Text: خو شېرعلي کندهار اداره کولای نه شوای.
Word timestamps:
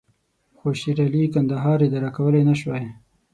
خو 0.57 0.67
شېرعلي 0.79 1.23
کندهار 1.33 1.79
اداره 1.87 2.09
کولای 2.17 2.43
نه 2.49 2.55
شوای. 2.61 2.85